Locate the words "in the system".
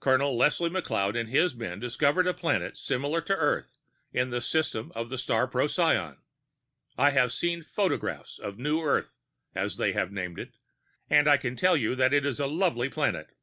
4.14-4.90